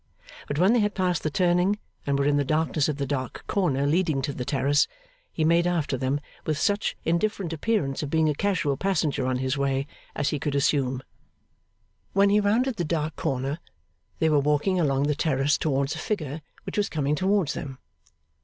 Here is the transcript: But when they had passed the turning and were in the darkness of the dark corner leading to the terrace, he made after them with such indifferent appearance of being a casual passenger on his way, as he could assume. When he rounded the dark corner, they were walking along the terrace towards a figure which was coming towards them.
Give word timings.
But 0.47 0.57
when 0.57 0.73
they 0.73 0.79
had 0.79 0.95
passed 0.95 1.21
the 1.21 1.29
turning 1.29 1.77
and 2.07 2.17
were 2.17 2.25
in 2.25 2.37
the 2.37 2.43
darkness 2.43 2.89
of 2.89 2.97
the 2.97 3.05
dark 3.05 3.43
corner 3.45 3.85
leading 3.85 4.23
to 4.23 4.33
the 4.33 4.43
terrace, 4.43 4.87
he 5.31 5.45
made 5.45 5.67
after 5.67 5.95
them 5.95 6.19
with 6.43 6.57
such 6.57 6.97
indifferent 7.05 7.53
appearance 7.53 8.01
of 8.01 8.09
being 8.09 8.27
a 8.27 8.33
casual 8.33 8.77
passenger 8.77 9.27
on 9.27 9.37
his 9.37 9.59
way, 9.59 9.85
as 10.15 10.29
he 10.29 10.39
could 10.39 10.55
assume. 10.55 11.03
When 12.13 12.31
he 12.31 12.39
rounded 12.39 12.77
the 12.77 12.83
dark 12.83 13.15
corner, 13.15 13.59
they 14.17 14.27
were 14.29 14.39
walking 14.39 14.79
along 14.79 15.03
the 15.03 15.13
terrace 15.13 15.55
towards 15.55 15.93
a 15.93 15.99
figure 15.99 16.41
which 16.65 16.77
was 16.77 16.89
coming 16.89 17.13
towards 17.13 17.53
them. 17.53 17.77